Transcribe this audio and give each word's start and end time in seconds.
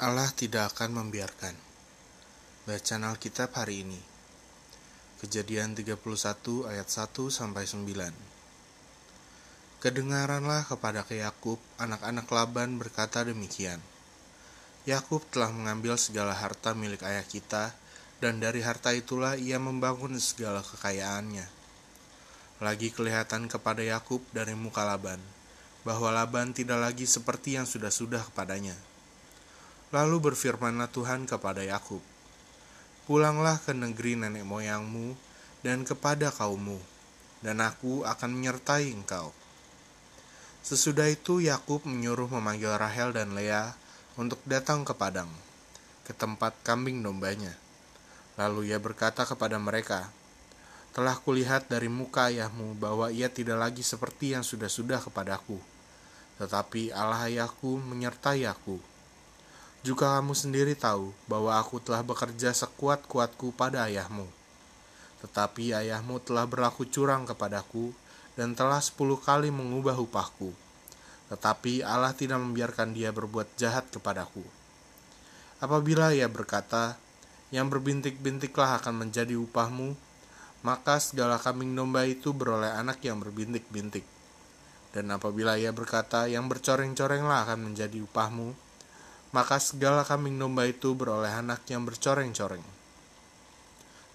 Allah 0.00 0.32
tidak 0.32 0.72
akan 0.72 0.96
membiarkan. 0.96 1.52
Bacaan 2.64 3.04
Alkitab 3.04 3.52
hari 3.52 3.84
ini. 3.84 4.00
Kejadian 5.20 5.76
31 5.76 6.00
ayat 6.64 6.88
1 6.88 7.28
sampai 7.28 7.68
9. 7.68 7.84
Kedengaranlah 9.84 10.64
kepada 10.64 11.04
ke 11.04 11.20
Yakub, 11.20 11.60
anak-anak 11.76 12.24
Laban 12.32 12.80
berkata 12.80 13.28
demikian. 13.28 13.76
Yakub 14.88 15.20
telah 15.28 15.52
mengambil 15.52 16.00
segala 16.00 16.32
harta 16.32 16.72
milik 16.72 17.04
ayah 17.04 17.28
kita, 17.28 17.76
dan 18.24 18.40
dari 18.40 18.64
harta 18.64 18.96
itulah 18.96 19.36
ia 19.36 19.60
membangun 19.60 20.16
segala 20.16 20.64
kekayaannya. 20.64 21.44
Lagi 22.64 22.88
kelihatan 22.88 23.52
kepada 23.52 23.84
Yakub 23.84 24.24
dari 24.32 24.56
muka 24.56 24.80
Laban, 24.80 25.20
bahwa 25.84 26.08
Laban 26.08 26.56
tidak 26.56 26.80
lagi 26.80 27.04
seperti 27.04 27.60
yang 27.60 27.68
sudah-sudah 27.68 28.24
kepadanya 28.32 28.88
Lalu 29.90 30.22
berfirmanlah 30.22 30.86
Tuhan 30.94 31.26
kepada 31.26 31.66
Yakub, 31.66 31.98
Pulanglah 33.10 33.58
ke 33.58 33.74
negeri 33.74 34.14
nenek 34.14 34.46
moyangmu 34.46 35.18
dan 35.66 35.82
kepada 35.82 36.30
kaummu, 36.30 36.78
dan 37.42 37.58
aku 37.58 38.06
akan 38.06 38.38
menyertai 38.38 38.86
engkau. 38.94 39.34
Sesudah 40.62 41.10
itu 41.10 41.42
Yakub 41.42 41.82
menyuruh 41.90 42.30
memanggil 42.30 42.70
Rahel 42.78 43.10
dan 43.10 43.34
Lea 43.34 43.74
untuk 44.14 44.38
datang 44.46 44.86
ke 44.86 44.94
padang, 44.94 45.26
ke 46.06 46.14
tempat 46.14 46.54
kambing 46.62 47.02
dombanya. 47.02 47.58
Lalu 48.38 48.70
ia 48.70 48.78
berkata 48.78 49.26
kepada 49.26 49.58
mereka, 49.58 50.06
Telah 50.94 51.18
kulihat 51.18 51.66
dari 51.66 51.90
muka 51.90 52.30
ayahmu 52.30 52.78
bahwa 52.78 53.10
ia 53.10 53.26
tidak 53.26 53.58
lagi 53.58 53.82
seperti 53.82 54.38
yang 54.38 54.46
sudah-sudah 54.46 55.02
kepadaku, 55.02 55.58
tetapi 56.38 56.94
Allah 56.94 57.26
ayahku 57.26 57.74
menyertai 57.74 58.46
aku 58.46 58.89
juga 59.80 60.20
kamu 60.20 60.36
sendiri 60.36 60.76
tahu 60.76 61.16
bahwa 61.24 61.56
aku 61.56 61.80
telah 61.80 62.04
bekerja 62.04 62.52
sekuat-kuatku 62.52 63.56
pada 63.56 63.88
ayahmu. 63.88 64.28
Tetapi 65.24 65.72
ayahmu 65.72 66.20
telah 66.20 66.44
berlaku 66.44 66.84
curang 66.88 67.24
kepadaku 67.24 67.92
dan 68.36 68.52
telah 68.52 68.80
sepuluh 68.80 69.16
kali 69.16 69.48
mengubah 69.48 69.96
upahku. 69.96 70.52
Tetapi 71.32 71.80
Allah 71.80 72.12
tidak 72.12 72.40
membiarkan 72.40 72.92
dia 72.92 73.08
berbuat 73.08 73.56
jahat 73.56 73.88
kepadaku. 73.88 74.44
Apabila 75.60 76.12
ia 76.12 76.28
berkata, 76.28 76.96
yang 77.52 77.68
berbintik-bintiklah 77.68 78.80
akan 78.80 79.06
menjadi 79.06 79.36
upahmu, 79.36 79.92
maka 80.60 81.00
segala 81.00 81.40
kambing 81.40 81.72
domba 81.72 82.04
itu 82.04 82.32
beroleh 82.36 82.72
anak 82.72 83.00
yang 83.04 83.20
berbintik-bintik. 83.20 84.04
Dan 84.90 85.08
apabila 85.12 85.56
ia 85.56 85.72
berkata, 85.72 86.26
yang 86.26 86.48
bercoreng-corenglah 86.48 87.46
akan 87.46 87.72
menjadi 87.72 88.00
upahmu, 88.02 88.56
maka 89.30 89.62
segala 89.62 90.02
kambing 90.02 90.34
domba 90.34 90.66
itu 90.66 90.90
beroleh 90.98 91.30
anak 91.30 91.62
yang 91.70 91.86
bercoreng-coreng. 91.86 92.62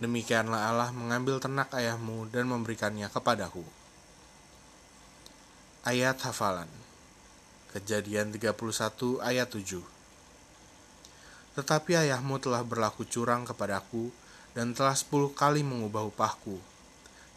Demikianlah 0.00 0.72
Allah 0.72 0.90
mengambil 0.90 1.38
ternak 1.38 1.68
ayahmu 1.70 2.32
dan 2.32 2.48
memberikannya 2.48 3.06
kepadaku. 3.12 3.62
Ayat 5.86 6.18
hafalan 6.26 6.70
Kejadian 7.74 8.30
31 8.30 8.54
ayat 9.22 9.48
7 9.50 9.82
Tetapi 11.58 11.92
ayahmu 12.06 12.38
telah 12.38 12.62
berlaku 12.66 13.06
curang 13.06 13.42
kepadaku 13.46 14.10
dan 14.56 14.72
telah 14.76 14.96
sepuluh 14.96 15.32
kali 15.32 15.64
mengubah 15.64 16.08
upahku. 16.08 16.60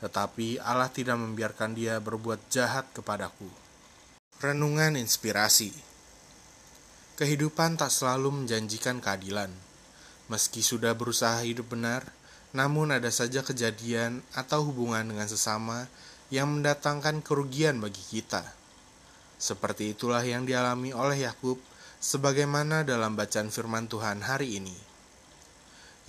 Tetapi 0.04 0.62
Allah 0.62 0.92
tidak 0.92 1.18
membiarkan 1.18 1.74
dia 1.74 1.98
berbuat 1.98 2.52
jahat 2.52 2.86
kepadaku. 2.94 3.48
Renungan 4.44 5.00
Inspirasi 5.00 5.95
Kehidupan 7.16 7.80
tak 7.80 7.96
selalu 7.96 8.44
menjanjikan 8.44 9.00
keadilan. 9.00 9.48
Meski 10.28 10.60
sudah 10.60 10.92
berusaha 11.00 11.40
hidup 11.48 11.72
benar, 11.72 12.04
namun 12.52 12.92
ada 12.92 13.08
saja 13.08 13.40
kejadian 13.40 14.20
atau 14.36 14.68
hubungan 14.68 15.08
dengan 15.08 15.24
sesama 15.24 15.88
yang 16.28 16.60
mendatangkan 16.60 17.24
kerugian 17.24 17.80
bagi 17.80 18.04
kita. 18.04 18.44
Seperti 19.40 19.96
itulah 19.96 20.28
yang 20.28 20.44
dialami 20.44 20.92
oleh 20.92 21.24
Yakub 21.24 21.56
sebagaimana 22.04 22.84
dalam 22.84 23.16
bacaan 23.16 23.48
firman 23.48 23.88
Tuhan 23.88 24.20
hari 24.20 24.60
ini. 24.60 24.76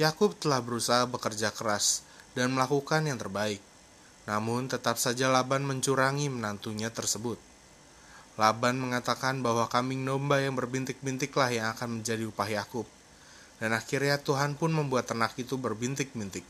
Yakub 0.02 0.34
telah 0.42 0.58
berusaha 0.58 1.06
bekerja 1.06 1.54
keras 1.54 2.02
dan 2.34 2.50
melakukan 2.50 3.06
yang 3.06 3.22
terbaik. 3.22 3.62
Namun 4.26 4.66
tetap 4.66 4.98
saja 4.98 5.31
Laban 5.31 5.62
mencurangi 5.62 6.26
menantunya 6.34 6.91
tersebut. 6.91 7.38
Laban 8.36 8.76
mengatakan 8.76 9.41
bahwa 9.41 9.64
kambing 9.64 10.04
domba 10.04 10.44
yang 10.44 10.52
berbintik-bintiklah 10.52 11.48
yang 11.56 11.72
akan 11.72 12.00
menjadi 12.00 12.28
upah 12.28 12.44
Yakub. 12.52 12.84
Dan 13.56 13.72
akhirnya 13.72 14.20
Tuhan 14.20 14.60
pun 14.60 14.76
membuat 14.76 15.08
ternak 15.08 15.32
itu 15.41 15.56
berbintik-bintik. 15.56 16.44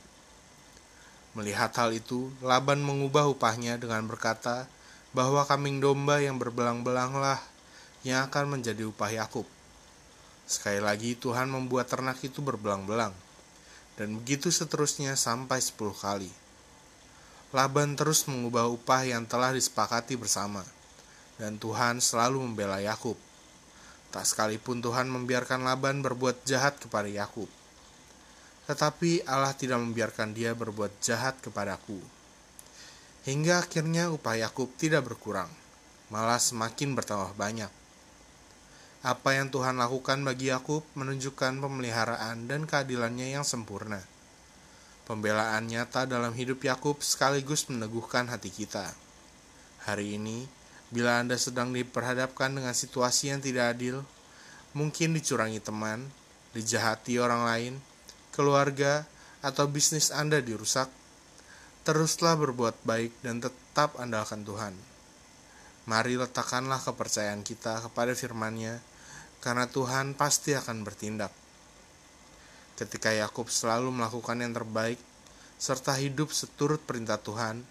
Melihat 1.39 1.71
hal 1.79 1.95
itu, 1.95 2.35
Laban 2.43 2.83
mengubah 2.83 3.31
upahnya 3.31 3.79
dengan 3.79 4.03
berkata 4.11 4.67
bahwa 5.15 5.47
kambing 5.47 5.79
domba 5.79 6.19
yang 6.19 6.43
berbelang-belanglah 6.43 7.39
yang 8.03 8.27
akan 8.27 8.59
menjadi 8.59 8.83
upah 8.91 9.15
Yakub. 9.15 9.47
Sekali 10.51 10.83
lagi 10.83 11.15
Tuhan 11.15 11.47
membuat 11.47 11.87
ternak 11.87 12.19
itu 12.27 12.43
berbelang-belang. 12.43 13.15
Dan 13.95 14.19
begitu 14.19 14.51
seterusnya 14.51 15.15
sampai 15.15 15.63
sepuluh 15.63 15.95
kali. 15.95 16.35
Laban 17.55 17.95
terus 17.95 18.27
mengubah 18.27 18.67
upah 18.67 19.07
yang 19.07 19.23
telah 19.23 19.55
disepakati 19.55 20.19
bersama 20.19 20.67
dan 21.37 21.61
Tuhan 21.61 22.01
selalu 22.01 22.45
membela 22.45 22.81
Yakub. 22.81 23.17
Tak 24.13 24.25
sekalipun 24.25 24.81
Tuhan 24.81 25.13
membiarkan 25.13 25.65
Laban 25.65 26.01
berbuat 26.01 26.45
jahat 26.49 26.81
kepada 26.81 27.09
Yakub. 27.09 27.49
Tetapi 28.67 29.29
Allah 29.29 29.55
tidak 29.55 29.79
membiarkan 29.79 30.33
dia 30.33 30.57
berbuat 30.57 30.99
jahat 31.05 31.39
kepadaku. 31.45 32.01
Hingga 33.27 33.63
akhirnya 33.63 34.11
upah 34.11 34.39
Yakub 34.39 34.71
tidak 34.79 35.07
berkurang, 35.11 35.51
malah 36.11 36.39
semakin 36.39 36.95
bertambah 36.95 37.35
banyak. 37.35 37.71
Apa 39.07 39.39
yang 39.39 39.55
Tuhan 39.55 39.79
lakukan 39.79 40.19
bagi 40.27 40.51
Yakub 40.51 40.83
menunjukkan 40.99 41.63
pemeliharaan 41.63 42.51
dan 42.51 42.67
keadilannya 42.67 43.39
yang 43.39 43.47
sempurna. 43.47 44.03
Pembelaan 45.07 45.71
nyata 45.71 46.11
dalam 46.11 46.35
hidup 46.35 46.59
Yakub 46.67 46.99
sekaligus 46.99 47.71
meneguhkan 47.71 48.27
hati 48.27 48.51
kita. 48.51 48.91
Hari 49.87 50.19
ini, 50.19 50.51
Bila 50.95 51.19
Anda 51.19 51.35
sedang 51.35 51.75
diperhadapkan 51.75 52.55
dengan 52.55 52.71
situasi 52.71 53.35
yang 53.35 53.43
tidak 53.43 53.75
adil, 53.75 54.07
mungkin 54.71 55.17
dicurangi 55.19 55.59
teman, 55.59 56.07
dijahati 56.55 57.19
orang 57.19 57.43
lain, 57.43 57.73
keluarga, 58.31 59.09
atau 59.43 59.67
bisnis 59.67 60.15
Anda 60.15 60.39
dirusak, 60.39 60.87
teruslah 61.83 62.35
berbuat 62.39 62.83
baik 62.87 63.15
dan 63.23 63.43
tetap 63.43 63.99
andalkan 63.99 64.43
Tuhan. 64.47 64.75
Mari 65.87 66.19
letakkanlah 66.19 66.83
kepercayaan 66.83 67.47
kita 67.47 67.79
kepada 67.79 68.11
firman-Nya, 68.15 68.83
karena 69.39 69.71
Tuhan 69.71 70.19
pasti 70.19 70.55
akan 70.59 70.83
bertindak. 70.83 71.31
Ketika 72.75 73.15
Yakub 73.15 73.47
selalu 73.47 73.95
melakukan 73.95 74.43
yang 74.43 74.51
terbaik, 74.51 74.99
serta 75.57 75.95
hidup 75.97 76.35
seturut 76.35 76.83
perintah 76.83 77.17
Tuhan, 77.23 77.63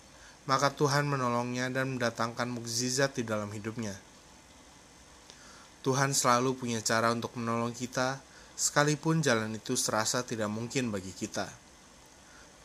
maka 0.46 0.70
Tuhan 0.70 1.10
menolongnya 1.10 1.74
dan 1.74 1.98
mendatangkan 1.98 2.46
mukjizat 2.54 3.18
di 3.18 3.26
dalam 3.26 3.50
hidupnya. 3.50 3.98
Tuhan 5.82 6.14
selalu 6.14 6.58
punya 6.58 6.82
cara 6.82 7.14
untuk 7.14 7.38
menolong 7.38 7.74
kita, 7.74 8.22
sekalipun 8.58 9.22
jalan 9.26 9.58
itu 9.58 9.74
serasa 9.78 10.22
tidak 10.22 10.50
mungkin 10.50 10.90
bagi 10.94 11.14
kita. 11.14 11.50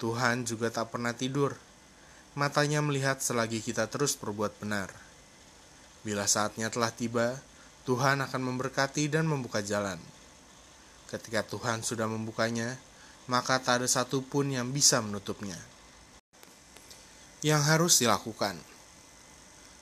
Tuhan 0.00 0.48
juga 0.48 0.72
tak 0.72 0.92
pernah 0.96 1.12
tidur, 1.12 1.56
matanya 2.36 2.80
melihat 2.80 3.20
selagi 3.20 3.60
kita 3.60 3.88
terus 3.88 4.16
berbuat 4.16 4.56
benar. 4.60 4.88
Bila 6.00 6.24
saatnya 6.24 6.72
telah 6.72 6.88
tiba, 6.92 7.36
Tuhan 7.84 8.24
akan 8.24 8.40
memberkati 8.40 9.08
dan 9.12 9.28
membuka 9.28 9.60
jalan. 9.60 10.00
Ketika 11.12 11.44
Tuhan 11.44 11.84
sudah 11.84 12.08
membukanya, 12.08 12.80
maka 13.28 13.60
tak 13.60 13.84
ada 13.84 13.88
satupun 13.88 14.52
yang 14.52 14.72
bisa 14.72 15.04
menutupnya 15.04 15.60
yang 17.40 17.64
harus 17.64 18.00
dilakukan. 18.00 18.60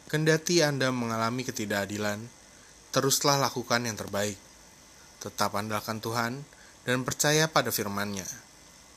Kendati 0.09 0.65
Anda 0.65 0.89
mengalami 0.89 1.45
ketidakadilan, 1.45 2.23
teruslah 2.95 3.37
lakukan 3.37 3.85
yang 3.85 3.99
terbaik. 3.99 4.39
Tetap 5.19 5.53
andalkan 5.59 5.99
Tuhan 5.99 6.47
dan 6.87 7.05
percaya 7.05 7.51
pada 7.51 7.69
firman-Nya 7.69 8.25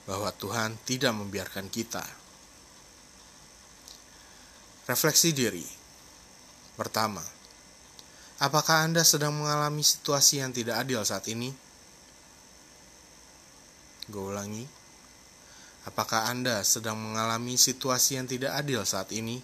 bahwa 0.05 0.31
Tuhan 0.31 0.77
tidak 0.87 1.11
membiarkan 1.11 1.67
kita. 1.67 2.05
Refleksi 4.87 5.35
diri. 5.35 5.65
Pertama, 6.77 7.21
apakah 8.39 8.87
Anda 8.87 9.03
sedang 9.03 9.35
mengalami 9.35 9.83
situasi 9.83 10.41
yang 10.41 10.55
tidak 10.55 10.81
adil 10.81 11.03
saat 11.03 11.27
ini? 11.27 11.51
Gue 14.09 14.33
ulangi, 14.33 14.65
Apakah 15.81 16.29
Anda 16.29 16.61
sedang 16.61 16.93
mengalami 16.93 17.57
situasi 17.57 18.21
yang 18.21 18.29
tidak 18.29 18.53
adil 18.53 18.85
saat 18.85 19.09
ini? 19.17 19.41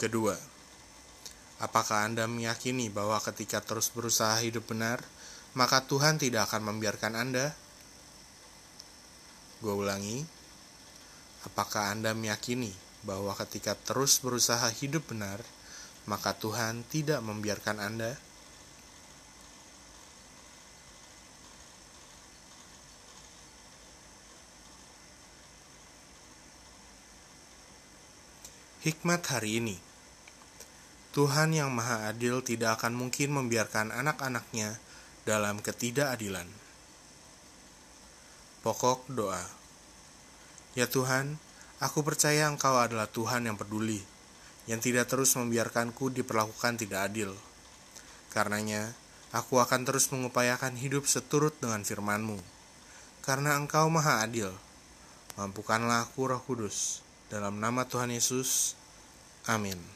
Kedua, 0.00 0.32
apakah 1.60 2.08
Anda 2.08 2.24
meyakini 2.24 2.88
bahwa 2.88 3.20
ketika 3.20 3.60
terus 3.60 3.92
berusaha 3.92 4.40
hidup 4.40 4.64
benar, 4.72 5.04
maka 5.52 5.84
Tuhan 5.84 6.16
tidak 6.16 6.48
akan 6.48 6.72
membiarkan 6.72 7.16
Anda? 7.20 7.52
Gue 9.60 9.72
ulangi, 9.76 10.24
apakah 11.44 11.92
Anda 11.92 12.16
meyakini 12.16 12.85
bahwa 13.06 13.30
ketika 13.38 13.78
terus 13.78 14.18
berusaha 14.18 14.66
hidup 14.74 15.14
benar, 15.14 15.38
maka 16.10 16.34
Tuhan 16.34 16.82
tidak 16.90 17.22
membiarkan 17.22 17.78
Anda? 17.78 18.18
Hikmat 28.82 29.22
hari 29.30 29.58
ini 29.58 29.76
Tuhan 31.10 31.50
yang 31.50 31.72
Maha 31.74 32.12
Adil 32.12 32.44
tidak 32.44 32.78
akan 32.78 32.92
mungkin 32.94 33.34
membiarkan 33.34 33.88
anak-anaknya 33.88 34.78
dalam 35.26 35.58
ketidakadilan. 35.58 36.46
Pokok 38.60 39.10
doa 39.10 39.42
Ya 40.76 40.84
Tuhan, 40.84 41.40
aku 41.82 42.00
percaya 42.04 42.48
Engkau 42.48 42.76
adalah 42.76 43.08
Tuhan 43.08 43.48
yang 43.48 43.56
peduli, 43.60 44.00
yang 44.68 44.80
tidak 44.80 45.08
terus 45.10 45.36
membiarkanku 45.36 46.12
diperlakukan 46.12 46.80
tidak 46.80 47.12
adil. 47.12 47.32
Karenanya, 48.32 48.92
aku 49.32 49.60
akan 49.60 49.88
terus 49.88 50.12
mengupayakan 50.12 50.76
hidup 50.76 51.08
seturut 51.08 51.56
dengan 51.56 51.84
firman-Mu. 51.84 52.38
Karena 53.24 53.58
Engkau 53.58 53.90
Maha 53.90 54.22
Adil, 54.22 54.54
mampukanlah 55.34 56.06
aku 56.06 56.30
Roh 56.30 56.42
Kudus 56.44 57.02
dalam 57.26 57.58
nama 57.58 57.82
Tuhan 57.82 58.14
Yesus, 58.14 58.78
amin. 59.50 59.95